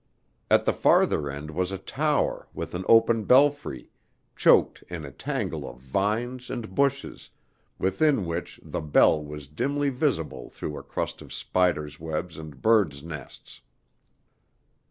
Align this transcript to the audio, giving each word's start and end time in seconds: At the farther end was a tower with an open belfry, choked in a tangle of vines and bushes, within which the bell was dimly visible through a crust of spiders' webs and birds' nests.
At 0.49 0.65
the 0.65 0.73
farther 0.73 1.29
end 1.29 1.51
was 1.51 1.71
a 1.71 1.77
tower 1.77 2.47
with 2.55 2.73
an 2.73 2.85
open 2.89 3.25
belfry, 3.25 3.91
choked 4.35 4.83
in 4.89 5.05
a 5.05 5.11
tangle 5.11 5.69
of 5.69 5.77
vines 5.77 6.49
and 6.49 6.73
bushes, 6.73 7.29
within 7.77 8.25
which 8.25 8.59
the 8.63 8.81
bell 8.81 9.23
was 9.23 9.45
dimly 9.45 9.89
visible 9.89 10.49
through 10.49 10.75
a 10.75 10.81
crust 10.81 11.21
of 11.21 11.31
spiders' 11.31 11.99
webs 11.99 12.39
and 12.39 12.63
birds' 12.63 13.03
nests. 13.03 13.61